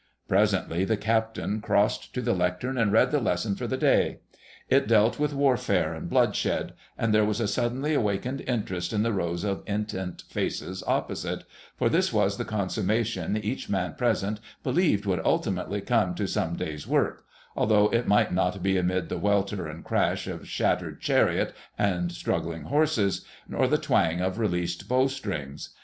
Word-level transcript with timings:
Presently 0.27 0.83
the 0.83 0.97
Captain 0.97 1.61
crossed 1.61 2.11
to 2.15 2.23
the 2.23 2.33
lectern 2.33 2.75
and 2.75 2.91
read 2.91 3.11
the 3.11 3.19
lesson 3.19 3.53
for 3.53 3.67
the 3.67 3.77
day. 3.77 4.21
It 4.67 4.87
dealt 4.87 5.19
with 5.19 5.31
warfare 5.31 5.93
and 5.93 6.09
bloodshed, 6.09 6.73
and 6.97 7.13
there 7.13 7.23
was 7.23 7.39
a 7.39 7.47
suddenly 7.47 7.93
awakened 7.93 8.41
interest 8.47 8.93
in 8.93 9.03
the 9.03 9.13
rows 9.13 9.43
of 9.43 9.61
intent 9.67 10.23
faces 10.27 10.83
opposite—for 10.87 11.87
this 11.87 12.11
was 12.11 12.37
the 12.37 12.45
consummation 12.45 13.37
each 13.37 13.69
man 13.69 13.93
present 13.93 14.39
believed 14.63 15.05
would 15.05 15.21
ultimately 15.23 15.81
come 15.81 16.15
to 16.15 16.25
some 16.25 16.55
day's 16.55 16.87
work, 16.87 17.23
although 17.55 17.87
it 17.93 18.07
might 18.07 18.33
not 18.33 18.63
be 18.63 18.77
amid 18.79 19.07
the 19.07 19.19
welter 19.19 19.67
and 19.67 19.83
crash 19.83 20.25
of 20.25 20.47
shattered 20.49 20.99
chariot 20.99 21.53
and 21.77 22.11
struggling 22.11 22.63
horses, 22.63 23.23
nor 23.47 23.67
the 23.67 23.77
twang 23.77 24.19
of 24.19 24.39
released 24.39 24.89
bow 24.89 25.05
strings.... 25.05 25.69